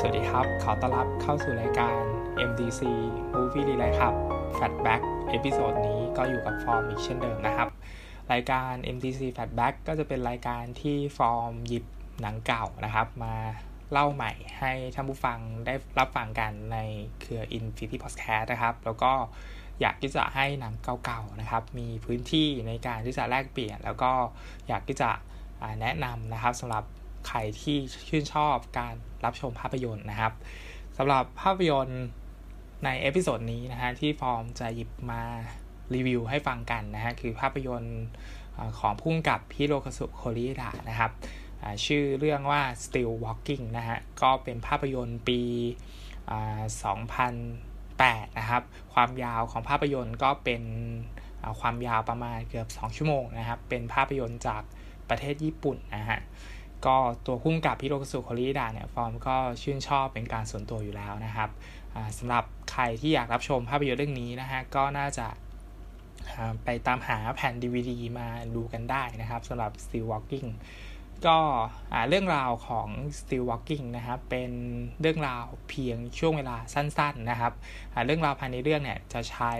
[0.00, 2.00] สวัสดีครับ ขอต้อนรับเข้าสู่รายการ
[2.48, 2.80] MDC
[3.34, 4.14] Movie r e l a y ครับ
[4.58, 7.68] Fatback เอพิโซดนี้ก็อยู่กับฟอร์มอีกเช่นเดิมนะครับ
[8.32, 11.84] รายการ MDC Flashback ก็จะเป็นรายการที่ฟอร์มหยิบ
[12.20, 13.34] หนังเก่านะครับ มา
[13.92, 16.78] เล่าใหม่ให้ท่านผู้ฟังได้รับฟังกันใน
[17.20, 19.12] เครือ Infinity Podcast นะครับ แล้วก็
[19.80, 20.74] อยากที่จะให้หนัง
[21.04, 24.12] เก่าๆนะครับ มีพื้นที่ในการที่จะแลกเปลี่ยน แล้วก็
[24.68, 25.10] อยากที่จะ
[25.80, 26.84] แนะนำนะครับสำหรับ
[27.28, 27.76] ใครที่
[28.08, 30.32] ชื่นชอบการรับชมภาพยนตร์นะครับ
[30.96, 32.04] สำหรับภาพยนตร์
[32.84, 35.22] ใน episode นี้นะฮะที่ฟอร์มจะหยิบมา
[35.94, 38.00] รีวิวให้ฟังกันนะฮะคือภาพยนตร์
[38.78, 41.10] ของผู้กำกับ Hirokazu Koreeda นะครับ
[41.86, 45.40] ชื่อเรื่องว่า Still Walking นะฮะก็เป็นภาพยนตร์ปี
[47.10, 48.62] 2008 นะครับ
[48.94, 50.62] ความยาวของภาพยนตร์ก็เป็น
[51.60, 54.62] ความยาวประมาณเกือบ 2 ชั่วโมงนะครับ เป็นภาพยนตร์จาก
[55.08, 56.20] ประเทศญี่ปุ่นนะฮะ
[56.86, 61.50] ก็ตัวพุ่งกับพิโรกสุโคริดาเนี่ยฟอร์มก็ชื่นชอบเป็นการส่วนตัวอยู่แล้วนะครับ
[62.18, 65.26] สำหรับใครที่อยากรับชมภาพยนตร์เรื่องนี้นะฮะก็น่าจะ
[66.64, 70.48] ไปตามหาแผ่น DVD มาดูกันได้นะครับสำหรับ Still Walking
[71.26, 71.38] ก็
[72.08, 74.50] เรื่องราวของ Still Walking นะครับเป็น
[75.00, 77.52] เรื่องราวเพียงช่วงเวลาสั้นๆนะครับ
[78.06, 79.54] เรื่องราวภายในเรื่องเนี่ยจะใช้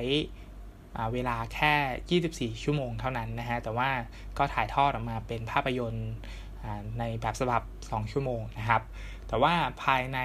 [1.13, 3.91] เวลาแค่ 24 ชั่วโมงเท่านั้นนะฮะแต่ว่า
[4.39, 6.11] ก็ถ่ายทอดออกมาเป็นภาพยนตร์
[6.99, 8.83] ในแบบฉบับ 2 ชั่วโมงนะครับ
[9.29, 10.19] แต่ว่าภายใน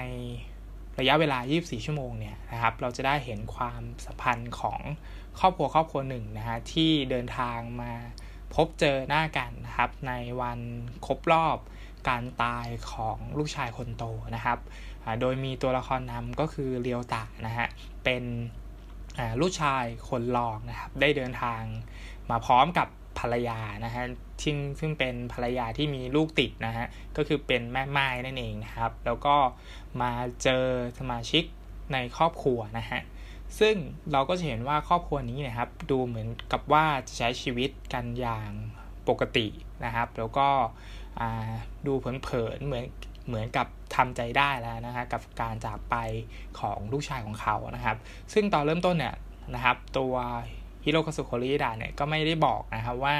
[0.98, 4.80] ระยะเวลา 24 ชั่วโมงเนี่ยนะครับ เราจะได้เห็นความสัมพันธ์ของ
[5.38, 7.92] ครอบครัวครอบครัวหนึ่งนะฮะที่เดินทางมา
[8.54, 10.58] พบเจอหน้ากันนะครับ ในวัน
[11.06, 11.58] ครบรอบ
[12.08, 14.58] การตายของลูกชายคนโตนะครับ
[15.20, 17.66] โดยมีตัวละครนำก็คือเรียวตะนะฮะ
[18.04, 18.24] เป็น
[19.40, 21.62] ลูกชายคนรองนะครับ ได้เดินทาง
[22.30, 24.04] มาพร้อมกับภรรยานะฮะ
[24.42, 26.86] ซึ่งซึ่งเป็นภรรยาที่มีลูกติดนะฮะ
[27.16, 29.36] ก็คือเป็นแม่ไม้นั่นเองนะครับ แล้วก็
[30.00, 30.12] มา
[30.42, 30.64] เจอ
[30.98, 31.44] สมาชิก
[31.92, 33.00] ในครอบครัวนะฮะ
[33.58, 33.74] ซึ่ง
[34.12, 38.50] เราก็จะเห็นว่าครอบครัวนี้นะครับ ดูเหมือนกับว่าจะใช้ชีวิตกันอย่าง
[39.08, 39.46] ปกติ
[39.84, 40.48] นะครับ แล้วก็
[41.86, 42.84] ดูเผินๆเหมือน
[43.28, 45.96] เหมือนกับทำใจได้แล้วนะฮะกับการจากไป
[46.60, 47.96] ของลูกชายของเขานะครับ
[48.32, 49.16] ซึ่งตอนเริ่มต้นเนี่ย
[49.54, 50.14] นะครับ ตัว
[50.84, 53.16] ฮิโรคสุโคริดะเนี่ยก็ไม่ได้บอกนะครับว่า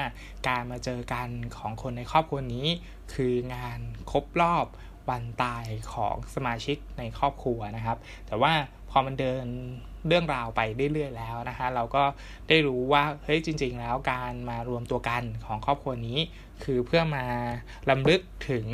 [0.49, 2.67] การมาเจอกันของคนในครอบครัวนี้
[3.15, 3.79] คืองาน
[4.11, 4.67] ครบรอบ
[5.11, 8.53] วันตายของสมาชิกในครอบครัวนะครับ แต่ว่า
[8.91, 9.45] พอมันเดิน
[10.07, 10.61] เรื่องราวไป
[10.93, 12.05] เรื่อยๆแล้วนะฮะเราก็
[12.49, 16.19] ได้รู้ว่าเฮ้ยจริง ๆ แล้วการมารวมตัวกันของครอบครัวนี้
[16.65, 17.25] คือเพื่อมา
[17.91, 18.21] ลำลึก
[18.51, 18.67] ถึง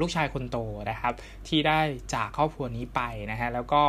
[0.00, 0.58] ลูกชายคนโต
[0.90, 1.14] นะครับ
[1.48, 1.80] ที่ได้
[2.14, 3.82] จากครอบครัวนี้ไปนะฮะแล้วก็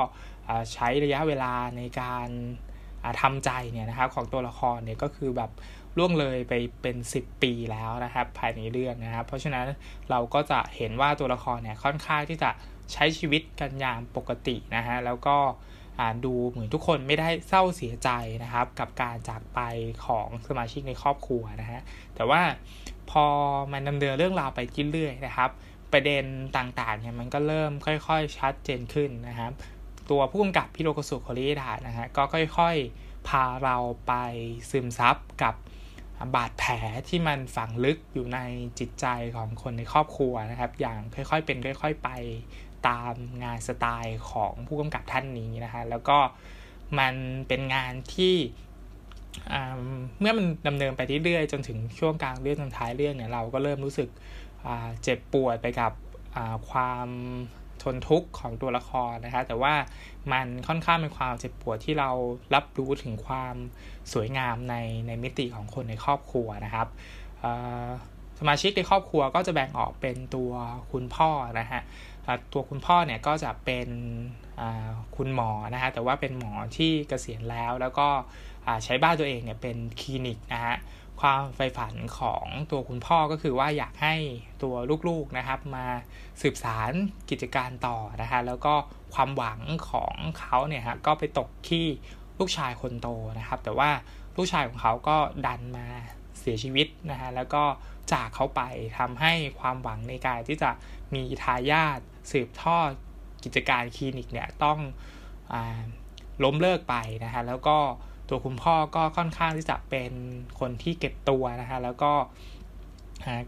[0.73, 2.27] ใช้ระยะเวลาในการ
[3.21, 5.51] ทำใจเนี่ยนะครับของตัวละครเนี่ยก็คือแบบ
[5.97, 9.65] ล่วงเลยไปเป็น 10 ปีแล้วนะครับ ภายในเรื่องนะครับ เพราะฉะนั้น
[10.09, 12.49] เราก็จะเห็นว่าตัวละครเนี่ยค่อนข้างที่จะ
[12.93, 15.37] ใช้ชีวิตกันอย่างปกตินะฮะแล้วก็
[16.25, 18.09] ดูเหมือนทุกคนไม่ได้เศร้าเสียใจ
[18.43, 19.59] นะครับ กับการจากไป
[20.05, 21.81] ของสมาชิกในครอบครัวนะฮะ
[22.15, 22.41] แต่ว่า
[23.11, 23.25] พอ
[23.71, 24.59] มันดำเนินเรื่องราวไป
[24.91, 25.49] เรื่อยๆนะครับ
[25.93, 26.23] ประเด็น
[26.57, 29.51] ต่างๆเนี่ยมันก็เริ่มค่อย ๆ ชัดเจนขึ้นนะครับ
[30.09, 33.77] ตัวผู้กำกับพิโรโกสุโคริดะนะฮะก็ค่อยๆ พาเรา
[34.07, 34.13] ไป
[34.69, 35.55] ซึมซับกับ
[36.35, 36.73] บาดแผล
[37.09, 38.39] ที่มันฝังลึกอยู่ใน
[38.79, 39.05] จิตใจ
[39.35, 42.09] ของคนในครอบครัวนะครับ อย่างค่อยๆเป็นค่อย ๆไป
[42.87, 46.17] ตามงานสไตล์ของผู้กำกับท่านนี้นะฮะแล้วก็
[46.99, 47.15] มัน
[47.47, 48.35] เป็นงานที่
[50.19, 54.09] เมื่อมันดำเนินไปเรื่อยๆจนถึงช่วงกลางเรื่องจนท้ายเรื่องเนี่ยเราก็เริ่มรู้สึก
[55.03, 55.91] เจ็บปวดไปกับ
[56.69, 57.07] ความ
[57.83, 59.73] ทนทุกข์ของตัวละครนะคะแต่ว่า
[60.31, 62.09] มันค่อนข้างเป็นความเจ็บปวดที่เรา
[62.55, 63.55] รับรู้ถึงความ
[64.13, 64.75] สวยงามใน
[65.07, 66.87] ในมิติของคนในครอบครัวนะครับ
[68.39, 70.51] สมาชิกในครอบครัวก็จะแบ่งออกเป็นตัว
[70.91, 71.81] คุณพ่อนะฮะ
[72.53, 73.89] ตัวคุณพ่อเนี่ยก็จะเป็น
[75.15, 78.07] คุณหมอนะฮะแต่ว่าเป็นหมอที่เกษียณแล้ว แล้วก็
[78.83, 80.75] ใช้บ้านตัวเองเนี่ยเป็นคลินิกนะฮะ
[81.21, 84.15] ความใฝ่ฝันของตัวคุณพ่อก็คือว่าอยากให้
[84.63, 84.75] ตัว
[85.09, 85.85] ลูกๆนะครับมา
[86.41, 86.91] สืบสาร
[87.29, 88.73] กิจการต่อนะฮะแล้วก็
[89.13, 91.85] ความหวังของเขาเนี่ยฮะก็ไปตกที่
[92.39, 93.07] ลูกชายคนโต
[93.39, 93.89] นะครับ แต่ว่า
[94.35, 95.87] ลูกชายของเขาก็ดันมา
[96.39, 97.63] เสียชีวิตนะฮะแล้วก็
[98.11, 98.61] จากเขาไป
[98.97, 100.71] ทำให้ความหวังในการที่จะ
[101.13, 101.99] มีทายาท
[102.31, 102.89] สืบทอด
[103.43, 104.79] กิจการคลินิกเนี่ยต้อง
[105.53, 105.55] อ
[106.43, 107.77] ล้มเลิกไปนะฮะแล้วก็
[108.29, 110.11] ตัวคุณพ่อก็ค่อนข้างที่จะเป็น
[110.59, 112.13] คนที่เก็บตัวนะฮะแล้วก็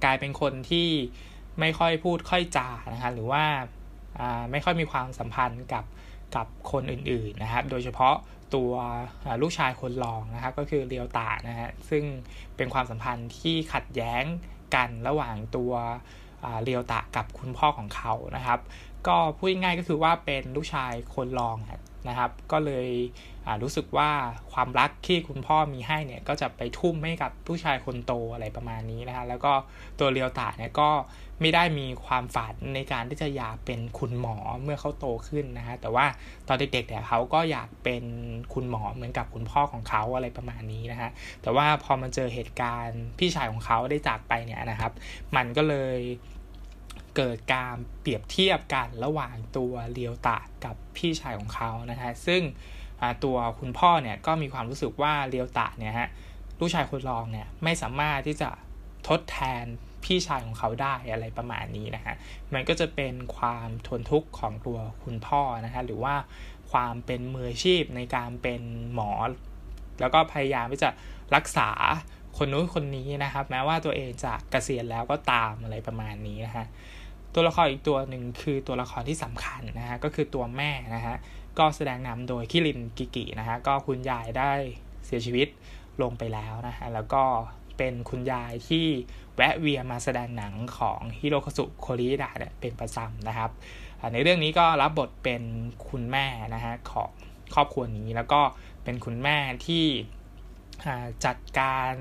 [0.03, 0.87] กลายเป็นคนที่
[1.59, 3.43] ไม่ค่อยพูดค่อยจานะฮะหรือว่า
[4.51, 5.85] ไม่ค่อยมีความสัมพันธ์กับ
[6.35, 8.15] กับคนอื่นๆนะครับ โดยเฉพาะ
[8.55, 8.71] ตัว
[9.41, 12.03] ลูกชายคนรองนะครับก็คือเรียวตานะฮะซึ่ง
[12.55, 14.23] เป็นความสัมพันธ์ที่ขัดแย้ง
[14.75, 15.73] กันระหว่างตัว
[16.63, 18.59] เรียวตะกับคุณพ่อของเขานะครับ
[19.07, 21.57] ก็พูดง่ายก็คือว่าเป็นลูกชายคนรอง
[22.07, 22.87] นะครับ ก็เลย
[23.63, 24.09] รู้สึกว่า
[24.53, 29.53] ความรักที่คุณพ่อมีให้เนี่ยก็จะไปทุ่มให้กับผู้ชายคนโตอะไรประมาณนี้นะฮะแล้วก็
[29.99, 30.89] ตัวเรียวตาเนี่ยก็
[31.41, 36.05] ไม่ได้มีความฝันในการที่จะอยากเป็นคุณหมอเมื่อเขาโตขึ้นนะฮะแต่ว่า
[36.47, 38.03] ตอนเด็กๆเนี่ยเขาก็อยากเป็น
[38.53, 41.09] คุณหมอเหมือนกับคุณพ่อของเขาอะไรประมาณนี้นะฮะ
[41.41, 44.91] แต่ว่าพอมาเจอเหตุการณ์พี่ชายของเขาได้จากไปเนี่ยนะครับ
[45.35, 45.97] มันก็เลย
[47.15, 52.41] เกิดการเปรียบเทียบกันระหว่างตัวเรียวตากับพี่ชายของเขานะฮะซึ่ง
[53.23, 56.09] ตัวคุณพ่อเนี่ยก็มีความรู้สึกว่าเรียวตะเนี่ยฮะ
[56.59, 58.49] ลูกชายคนรองเนี่ยไม่สามารถที่จะ
[59.07, 59.65] ทดแทน
[60.03, 62.15] พี่ชายของเขาได้อะไรประมาณนี้นะฮะ
[62.53, 66.15] มันก็จะเป็นความทนทุกข์ของตัวคุณพ่อนะฮะ หรือว่า
[66.71, 68.61] ความเป็นมืออาชีพในการเป็น
[68.93, 69.11] หมอ
[69.99, 70.89] แล้วก็พยายามที่จะ
[71.35, 71.69] รักษา
[72.37, 76.65] คนนู้นคนนี้นะครับ แม้ว่าตัวเองจะกะเกษียณแล้วก็ตามอะไรประมาณนี้นะฮะ
[77.33, 81.15] ตัวละครอีกตัวหนึ่งคือตัวละครที่สำคัญนะฮะก็คือตัวแม่นะฮะ
[81.59, 84.51] ก็แสดงนำโดยคิรินกิกินะฮะก็คุณยายได้
[85.05, 85.47] เสียชีวิต
[86.01, 87.23] ลงไปแล้วนะฮะแล้วก็
[87.77, 88.85] เป็นคุณยายที่
[89.35, 93.51] แวะเวียนมาแสดงหนังของฮิโรคสุโคริดะเนี่ยเป็นประจำนะครับ
[94.13, 95.43] ในเรื่องนี้ก็รับบทเป็น
[95.89, 96.25] คุณแม่
[96.55, 97.11] นะฮะของ
[97.53, 98.41] ครอบครัวนี้แล้วก็
[98.83, 99.85] เป็นคุณแม่ที่
[101.25, 101.91] จัดการ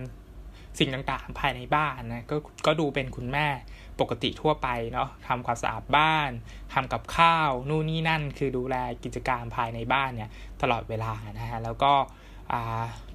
[0.78, 2.36] สิ่งต่างๆภายในบ้านนะก็
[2.66, 3.46] ก็ดูเป็นคุณแม่
[4.00, 6.30] ปกติทั่วไปเนาะทำความสะอาดบ้าน
[6.72, 10.30] ทำกับข้าวนู่นนี่นั่น คือดูแลกิจการภายในบ้านเนี่ย
[10.62, 11.92] ตลอดเวลานะฮะแล้วก็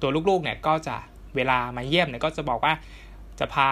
[0.00, 0.96] ตัวลูกๆเนี่ยก็จะ
[1.36, 2.74] เวลามาเยี่ยมเนี่ยก็จะบอกว่า
[3.38, 3.70] จะพา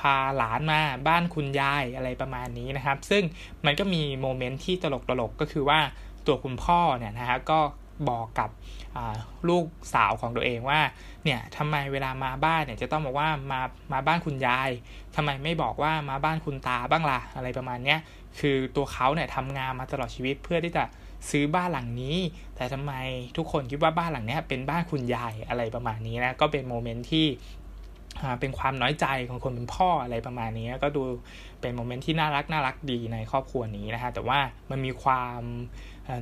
[0.00, 3.22] พาหลานมาบ้านคุณยายอะไรประมาณนี้นะครับ ซึ่ง
[3.64, 4.84] มันก็มีโมเมนต์ที่ต
[5.20, 5.80] ลกๆก็คือว่า
[6.26, 7.60] ตัวคุณพ่อเนี่ยนะฮะก็
[8.10, 8.50] บอกกับ
[9.48, 9.64] ลูก
[9.94, 10.80] สาวของตัวเองว่า
[11.24, 13.60] เนี่ยทำไมเวลามาบ้านเนี่ยจะต้องบอกว่ามา
[13.92, 14.70] มาบ้านคุณยาย
[15.16, 17.98] ทำไมไม่บอกว่ามาบ้านคุณตาบ้างล่ะอะไรประมาณเนี้ย
[18.40, 20.84] คือตัวเขาเนี่ยทำงานมาตลอดชีวิตเพื่อที่จะ
[21.30, 22.16] ซื้อบ้านหลังนี้
[22.56, 22.92] แต่ทำไม
[23.36, 27.26] ทุกคนคิดว่าบ้านหลังนี้เป็นบ้านคุณยายอะไรประมาณนี้นะก็เป็น moment ที่
[28.40, 31.02] เป็นความน้อยใจของคนเป็นพ่ออะไรประมาณนี้ ก็ดู
[31.60, 34.38] เป็น moment ที่น่ารักน่ารักดีในครอบครัวนี้นะฮะแต่ว่า
[34.70, 35.40] มันมีความ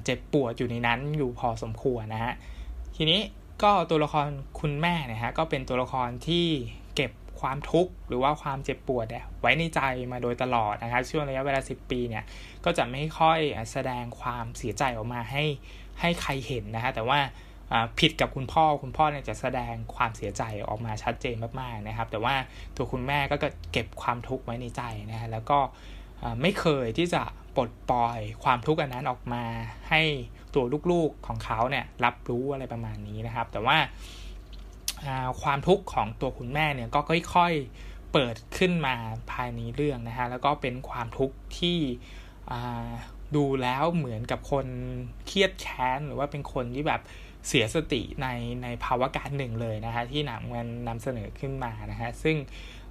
[0.05, 2.35] เจ็บปวดอยู่ในนั้นอยู่พอสมควรนะฮะ
[2.97, 3.21] ทีนี้
[3.63, 4.29] ก็ตัวละคร
[4.61, 6.47] คุณแม่เนี่ยฮะก็เป็นตัวละครที่
[6.97, 9.07] เก็บความทุกข์หรือว่าความเจ็บปวด
[9.41, 9.81] ไว้ในใจ
[10.13, 12.25] มาโดยตลอดนะครับช่วงระยะเวลา 10 ปีเนี่ย
[12.65, 13.39] ก็จะไม่ค่อย
[13.73, 15.45] แสดงความเสียใจออกมาให้
[16.01, 17.19] ให้ใครเห็นนะฮะแต่ว่า
[17.99, 22.35] ผิดกับคุณพ่อคุณพ่อเนี่ยจะแสดงความเสียใจออกมาชัดเจนมากๆนะครับ แต่ว่า
[22.77, 23.37] ตัวคุณแม่ก็
[23.73, 25.59] เก็บความทุกข์ไว้ในใจนะฮะแล้วก็
[26.43, 27.23] ไม่เคยที่จะ
[27.57, 29.45] ปลดปล่อยความทุกข์อันนั้นออกมา
[29.91, 30.03] ให้
[30.57, 33.79] ตัวลูกๆของเขาเนี่ยรับรู้อะไรประมาณนี้นะครับ แต่ว่า
[35.43, 37.01] ความทุกข์ของตัวคุณแม่เนี่ยก็
[37.35, 38.95] ค่อยๆเปิดขึ้นมา
[39.33, 41.79] ภายในเรื่องนะฮะแล้วก็เป็นความทุกข์ที่
[43.37, 44.67] ดูแล้วเหมือนกับคน
[45.27, 47.01] เครียดแค้นหรือว่าเป็นคนที่แบบ
[47.49, 48.29] เสียสติใน
[48.63, 52.37] ในภาวะการหนึ่งเลยนะฮะที่หนังมันนำเสนอขึ้นมานะฮะซึ่ง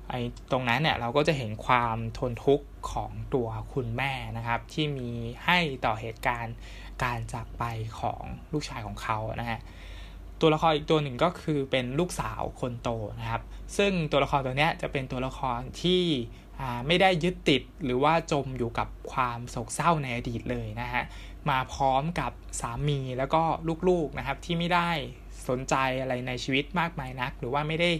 [0.10, 5.10] ไอ้ตรงนั้นเนี่ยเราก็จะเห็นความทนทุกข์ของตัวคุณแม่นะครับ ที่มี
[5.46, 6.56] ให้ต่อเหตุการณ์
[7.04, 7.64] การจากไป
[8.00, 8.24] ของ
[8.54, 9.60] ลูกชายของเขานะฮะ
[10.42, 13.42] ตัวละครอีกตัวหนึ่งก็คือเป็นลูกสาวคนโตนะครับ
[13.78, 16.04] ซึ่งตัวละครตัวนี้จะเป็นตัวละครที่
[16.88, 21.04] ไม่ได้ยึดติดหรือว่าจมอยู่กับความโศกเศร้าในอดีตเลยนะฮะ
[21.50, 23.42] มาพร้อมกับสามีแล้วก็
[23.90, 24.90] ลูกๆนะครับที่ไม่ได้
[25.48, 27.92] สนใจอะไรในชีวิตมากมายนัก หรือว่าไม่ได้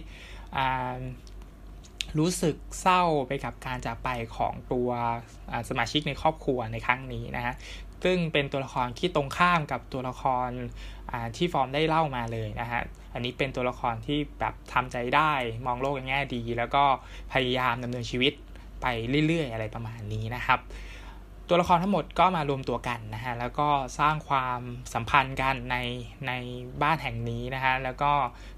[2.18, 4.88] รู้สึกเศร้าไปกับการจากไปของตัว
[5.68, 7.54] สมาชิกในครอบครัวในครั้งนี้นะฮะ
[8.08, 10.50] ซึ่งเป็นตัวละครที่ตรงข้ามกับตัวละคร
[11.36, 12.82] ที่ฟอร์มได้เล่ามาเลยนะฮะ
[13.14, 15.32] อันนี้เป็นตัวละครที่แบบทำใจได้
[15.66, 16.84] มองโลกในแง่ดี แล้วก็
[17.32, 18.32] พยายามดำเนินชีวิต
[18.82, 18.86] ไป
[19.26, 20.60] เรื่อยๆ อะไรประมาณนี้นะครับ
[21.48, 24.60] ตัวละครทั้งหมดก็มารวมตัวกันนะฮะ แล้วก็สร้างความ
[24.94, 25.76] สัมพันธ์กันใน
[26.28, 26.32] ใน
[26.82, 28.12] บ้านแห่งนี้นะฮะ แล้วก็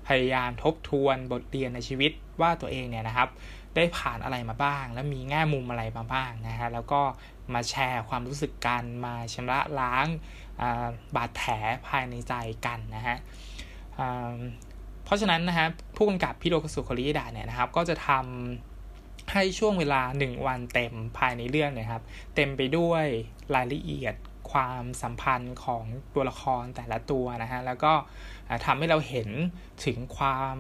[0.09, 3.29] พยายามทบทวนบทเรียนในชีวิตว่าตัวเองเนี่ยนะครับ
[3.77, 7.01] ได้ผ่านอะไรมาบ้าง แล้วมีแง่มุมอะไรมาบ้างนะฮะ แล้วก็
[7.55, 10.07] มาแชร์ความรู้สึกกัน มาชำระล้าง
[11.17, 11.53] บาดแผล
[11.89, 12.35] ภายในใจ
[12.67, 13.17] กันนะฮะ
[15.05, 22.03] เพราะฉะนั้นนะฮะผู้กำกับพี่โรคสุคริดาเนี่ยนะครับ ก็จะทำให้ช่วงเวลา 1 วันเต็มภายในเรื่องเนี่ยครับ
[22.35, 23.05] เต็มไปด้วย
[23.55, 24.15] รายละเอียด
[24.53, 27.93] ความสัมพันธ์ของตัวละครแต่ละตัวนะฮะ แล้วก็
[28.67, 29.29] ทำให้เราเห็น
[29.85, 30.57] ถึงความ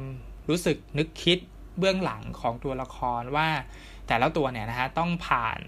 [0.48, 1.38] รู้สึกนึกคิด
[1.78, 3.48] เบื้องหลังของตัวละครว่า
[4.08, 5.60] แต่ละตัวเนี่ยนะฮะต้องผ่าน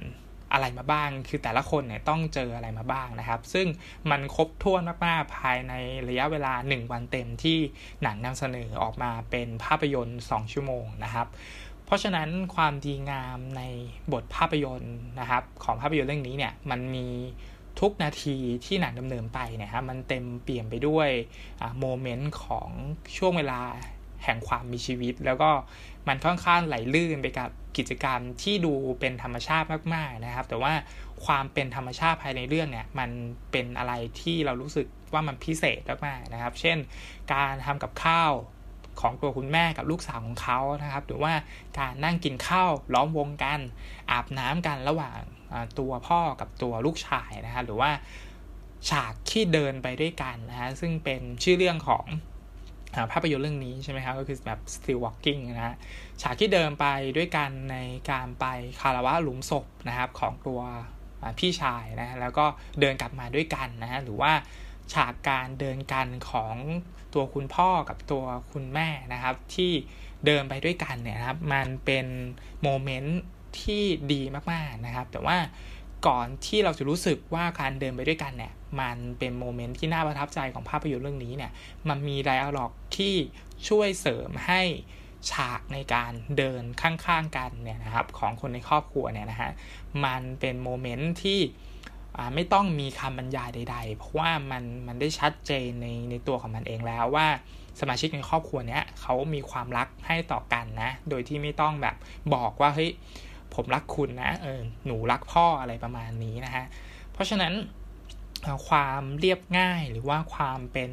[0.53, 3.67] อะไรมาบ้าง คือแต่ละคนเนี่ยต้องเจออะไรมาบ้างนะครับ ซึ่ง
[4.11, 5.73] มันครบถ้วนมากๆ ภายใน
[6.09, 7.59] ระยะเวลา 1 วันเต็มที่
[8.03, 11.27] หนังนำเสนอออกมาเป็นภาพยนตร์ 2 ชั่วโมงนะครับ
[11.87, 13.63] เพราะฉะนั้นความดีงามใน
[14.13, 17.09] บทภาพยนตร์นะครับ ของภาพยนตร์เรื่องนี้เนี่ยมันมี
[17.81, 21.09] ทุกนาทีที่หนังดำเนินไปเนี่ยฮะมันเต็มเปลี่ยนไปด้วย
[21.81, 22.71] โมเมนต์ของ
[23.17, 23.61] ช่วงเวลา
[24.25, 25.51] แห่งความมีชีวิต แล้วก็
[26.09, 30.73] มันค่อนข้างไหลลื่นไปกับกิจกรรมที่ดูเป็นธรรมชาติมากๆนะครับ แต่ว่า
[31.25, 33.11] ความเป็นธรรมชาติภายในเรื่องเนี่ยมัน
[33.53, 36.79] เป็นอะไรที่เรารู้สึกว่ามันพิเศษมากๆนะครับ เช่น
[37.33, 38.33] การทำกับข้าว
[39.01, 41.33] ของตัวคุณแม่กับลูกสาวของเขานะครับ หรือว่า
[41.79, 43.61] การนั่งกินข้าวล้อมวงกัน
[44.11, 45.21] อาบน้ำกันระหว่าง
[45.79, 47.91] ตัวพ่อกับตัวลูกชายนะฮะหรือว่า
[48.91, 52.05] ฉากที่เดินไปด้วยกันนะฮะซึ่งเป็นชื่อเรื่องของ
[53.13, 55.77] ภาพยนตร์เรื่องนี้ใช่ไหมครับก็คือแบบ still walking นะฮะ
[56.23, 57.77] ฉากที่เดินไปด้วยกันใน
[58.11, 58.47] การไป
[58.81, 60.61] คารวะหลุมศพนะครับ ของตัว
[61.39, 62.45] พี่ชายนะแล้วก็
[62.81, 64.33] เดินกลับมาด้วยกันนะฮะหรือว่า
[64.95, 66.55] ฉากการเดินกันของ
[67.15, 69.73] ตัวคุณพ่อกับตัวคุณแม่นะครับ ที่
[70.27, 72.07] เดินไปด้วยกันเนี่ยนะครับ มันเป็น
[72.63, 73.21] moment
[73.61, 75.37] ที่ดีมากๆนะครับ แต่ว่า
[76.07, 81.53] ก่อนที่เราจะรู้สึกว่าการเดินไปด้วยกันเนี่ย มันเป็น moment ที่น่าประทับใจของภาพยนตร์เรื่องนี้เนี่ย
[81.89, 83.15] มันมี dialogue ที่
[83.69, 84.63] ช่วยเสริมให้
[85.31, 89.51] ฉากในการเดินข้างๆกันเนี่ยนะครับของคนในครอบครัวเนี่ยนะฮะ
[90.05, 91.41] มันเป็น moment ที่
[92.35, 97.27] ไม่ต้องมีคำบรรยายใด ๆ เพราะว่ามันมันได้ชัดเจนในในตัวของมันเองแล้วว่า
[97.81, 101.97] สมาชิกในครอบครัวเนี้ยเขามีความรักให้ต่อกันนะ โดยที่ไม่ต้องแบบ
[102.35, 102.91] บอกว่าเฮ้ย
[103.55, 106.65] ผมรักคุณนะเออหนูรักพ่ออะไรประมาณนี้นะฮะ
[107.13, 107.53] เพราะฉะนั้น
[108.69, 110.91] ความเรียบง่ายหรือว่าความเป็น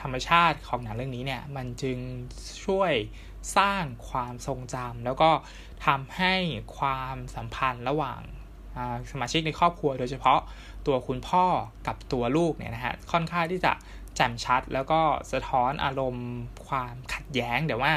[0.00, 1.98] ธรรมชาติของหนังเรื่องนี้เนี่ย มันจึง
[2.64, 2.92] ช่วย
[3.56, 5.30] สร้างความทรงจำแล้วก็
[5.86, 6.34] ทำให้
[6.78, 8.20] ความสัมพันธ์ระหว่าง
[9.10, 10.40] สมาชิกในครอบครัว โดยเฉพาะ
[10.86, 11.44] ตัวคุณพ่อ
[11.86, 13.72] กับตัวลูกเนี่ยนะฮะค่อนข้างที่จะ
[14.16, 15.00] แจ่มชัด แล้วก็
[15.32, 16.28] สะท้อนอารมณ์
[16.68, 17.92] ความขัดแย้งแต่ว่า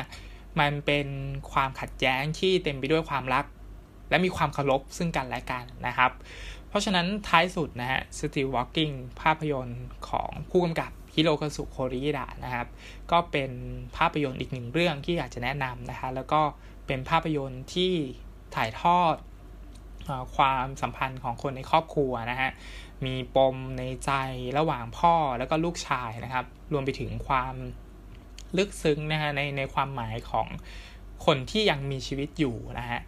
[0.59, 1.07] มันเป็น
[1.51, 3.45] ความขัดแย้งที่เต็มไปด้วยความรัก
[4.09, 6.11] และมีความเคารพซึ่งกันและกันนะครับ
[6.69, 12.67] เพราะฉะนั้นท้ายสุดนะฮะ Still Walking ภาพยนตร์ของผู้กำกับฮิโรคาสุโคริดะนะครับ
[13.11, 13.51] ก็เป็น
[13.97, 16.41] ภาพยนตร์อีกหนึ่งเรื่องที่อยากจะแนะนำนะคะแล้วก็
[16.87, 17.93] เป็นภาพยนตร์ที่
[18.55, 19.15] ถ่ายทอด
[20.35, 22.49] ความสัมพันธ์ของคนในครอบครัวนะฮะ
[23.05, 24.11] มีปมในใจ
[24.57, 27.55] ระหว่างพ่อแล้วก็ลูกชายนะครับ รวมไปถึงความ
[28.57, 30.47] ลึกซึ้งนะฮะในในความหมายของ
[31.25, 32.99] คนที่ยังมีชีวิตอยู่นะฮะ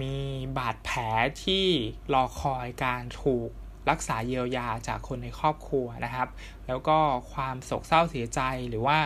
[0.00, 0.16] มี
[0.58, 1.00] บาดแผล
[1.44, 1.66] ที่
[2.14, 3.50] รอคอยการถูก
[3.90, 6.28] รักษาเยียวยาจากคนในครอบครัวนะครับ
[6.66, 6.98] แล้วก็
[7.32, 8.98] ความโศกเศร้าเสียใจหรือว่า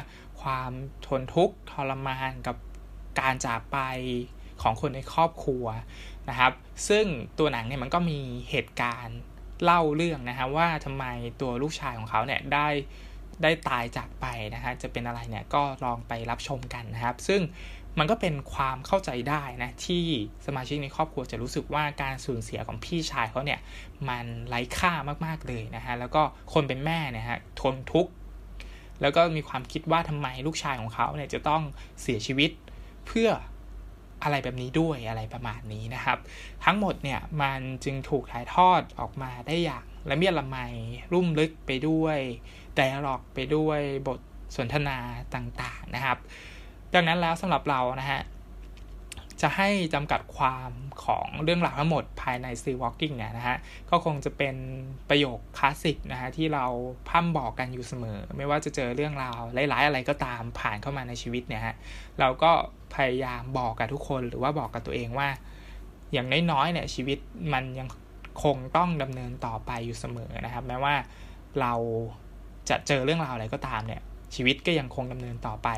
[0.43, 0.71] ความ
[1.07, 2.57] ทนทุกข์ทรมานกับ
[3.21, 3.79] การจากไป
[4.63, 5.67] ของคนในครอบครัว
[6.29, 6.53] นะครับ
[6.89, 7.05] ซึ่ง
[7.39, 9.19] ตัวหนังเนี่ยมันก็มีเหตุการณ์
[9.65, 11.05] เล่าเรื่องนะฮะว่าทำไม
[11.41, 12.69] ตัวลูกชายของเขาเนี่ยได้
[13.43, 17.41] ได้ตายจากไปนะฮะจะเป็นอะไรเนี่ยก็ลองไปรับชมกันนะครับ ซึ่ง
[17.99, 20.05] มันก็เป็นความเข้าใจได้นะที่
[20.47, 23.61] สมาชิกในครอบครัวจะรู้สึกว่าการสูญเสียของพี่ชายเขาเนี่ย
[24.09, 24.93] มันไร้ค่า
[25.27, 28.13] มากๆเลยนะฮะแล้วก็คนเป็นแม่เนี่ยฮะทนทุกข์
[29.01, 31.63] แล้วก็มีความคิดว่าทำไมลูกชายของเขาเนี่ยจะต้อง
[32.03, 32.51] เสียชีวิต
[33.07, 33.31] เพื่อ
[34.23, 36.19] อะไรแบบนี้ด้วยอะไรประมาณนี้นะครับ
[36.65, 40.57] ทั้งหมดเนี่ยมันจึงถูกถ่ายทอดออกมาได้อย่างละเมียดละไม
[41.13, 42.19] รุ่มลึกไปด้วย
[42.75, 44.19] ไดอะล็อกไปด้วยบท
[44.57, 44.99] สนทนา
[45.35, 46.19] ต่างๆนะครับ
[46.95, 48.23] ดังนั้นแล้วสำหรับเรานะฮะ
[49.41, 50.71] จะให้จำกัดความ
[51.05, 53.57] ของเรื่องราวทั้งหมดภายใน Still Walking เนี่ยนะฮะ
[53.91, 54.57] ก็คงจะเป็น
[55.09, 56.65] ประโยคคลาสสิกนะฮะที่เรา
[57.09, 61.77] พั่มบอกกันอยู่เสมอ ไม่ว่าจะเจอเรื่องราวหลายๆอะไรก็ตามผ่านเข้ามาในชีวิตเนี่ยฮะ
[62.21, 62.51] เราก็
[62.95, 65.29] พยายามบอกกับทุกคนหรือว่าบอกกับตัวเองว่า
[66.13, 67.19] อย่างน้อยๆเนี่ยชีวิต
[67.53, 67.89] มันยัง
[68.43, 70.95] คงต้องดำเนินต่อไปอยู่เสมอนะครับ แม้ว่า
[71.61, 71.75] เรา
[72.69, 74.03] จะเจอเรื่องราวอะไรก็ตามเนี่ย
[74.35, 75.69] ชีวิตก็ยังคงดำเนินต่อไป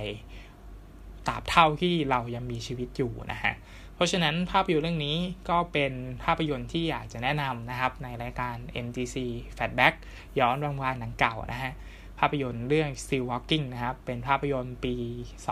[1.28, 3.54] ตราบเท่าที่เรายังมีชีวิตอยู่นะฮะ
[3.94, 5.16] เพราะฉะนั้นภาพยนตร์เรื่องนี้
[5.50, 5.92] ก็เป็น
[6.24, 9.16] ภาพยนตร์ที่อยากจะแนะนำนะครับ ในรายการ MTC
[9.56, 9.94] Fatback
[10.38, 11.72] ย้อนรางวัลหนังเก่านะฮะ
[12.18, 14.94] ภาพยนตร์เรื่อง Still Walking นะครับ เป็นภาพยนตร์ปี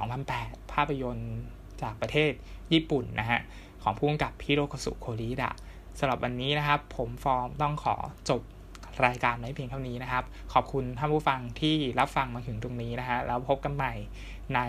[0.09, 1.33] 2008 ภาพยนตร์
[1.83, 2.33] จากประเทศ
[2.73, 3.41] ญี่ปุ่นนะฮะ
[3.83, 5.53] ของผู้กำกับพิโรคสุโคริดะ
[5.99, 7.97] สำหรับวันนี้นะครับ ผมฟอร์มต้องขอ
[8.31, 8.43] จบ
[9.07, 13.95] รายการไว้เพียงเท่านี้นะครับ ขอบคุณท่านผู้ฟังที่รับฟังมาถึงตรงนี้นะฮะ แล้วพบกันใหม่
[14.55, 14.61] ใน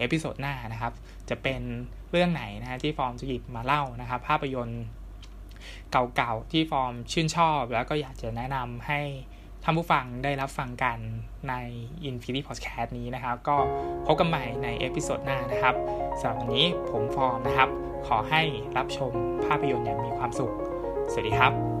[0.00, 0.92] episode หน้านะครับ
[1.30, 1.60] จะเป็น
[2.10, 4.84] เรื่องไหนนะฮะที่ฟอร์มจะหยิบมาเล่านะครับ ภาพยนตร์
[6.16, 9.00] เก่าๆที่ฟอร์มชื่นชอบ แล้วก็อยากจะแนะนำให้
[9.64, 10.98] ท่านผู้ฟังได้รับฟังกัน
[11.48, 11.54] ใน
[12.08, 13.56] Infinity Podcast นี้นะครับ ก็
[14.06, 15.74] พบกันใหม่ใน episode หน้านะครับ
[16.20, 17.68] สำหรับวันนี้ผมฟอร์มนะครับ
[18.06, 18.42] ขอให้
[18.76, 19.12] รับชม
[19.44, 20.52] ภาพยนตร์อย่างมีความสุข
[21.12, 21.79] สวัสดีครับ